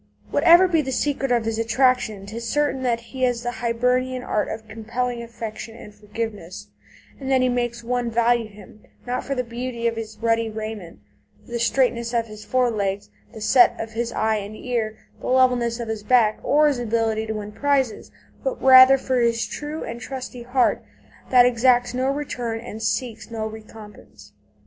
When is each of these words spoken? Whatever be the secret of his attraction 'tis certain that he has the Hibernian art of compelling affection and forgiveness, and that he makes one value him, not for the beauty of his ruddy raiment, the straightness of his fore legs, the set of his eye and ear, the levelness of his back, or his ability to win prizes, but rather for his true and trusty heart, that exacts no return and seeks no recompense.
Whatever 0.31 0.67
be 0.67 0.81
the 0.81 0.91
secret 0.91 1.31
of 1.31 1.45
his 1.45 1.59
attraction 1.59 2.25
'tis 2.25 2.49
certain 2.49 2.81
that 2.81 2.99
he 3.01 3.21
has 3.21 3.43
the 3.43 3.51
Hibernian 3.61 4.23
art 4.23 4.47
of 4.47 4.67
compelling 4.67 5.21
affection 5.21 5.75
and 5.75 5.93
forgiveness, 5.93 6.69
and 7.19 7.29
that 7.29 7.41
he 7.41 7.49
makes 7.49 7.83
one 7.83 8.09
value 8.09 8.47
him, 8.47 8.83
not 9.05 9.23
for 9.23 9.35
the 9.35 9.43
beauty 9.43 9.85
of 9.85 9.97
his 9.97 10.17
ruddy 10.19 10.49
raiment, 10.49 11.01
the 11.45 11.59
straightness 11.59 12.15
of 12.15 12.25
his 12.25 12.43
fore 12.43 12.71
legs, 12.71 13.11
the 13.31 13.41
set 13.41 13.79
of 13.79 13.91
his 13.91 14.11
eye 14.11 14.37
and 14.37 14.55
ear, 14.57 14.97
the 15.19 15.27
levelness 15.27 15.79
of 15.79 15.87
his 15.87 16.01
back, 16.01 16.39
or 16.41 16.67
his 16.67 16.79
ability 16.79 17.27
to 17.27 17.35
win 17.35 17.51
prizes, 17.51 18.09
but 18.43 18.59
rather 18.59 18.97
for 18.97 19.19
his 19.19 19.45
true 19.45 19.83
and 19.83 20.01
trusty 20.01 20.41
heart, 20.41 20.83
that 21.29 21.45
exacts 21.45 21.93
no 21.93 22.09
return 22.09 22.59
and 22.59 22.81
seeks 22.81 23.29
no 23.29 23.45
recompense. 23.45 24.33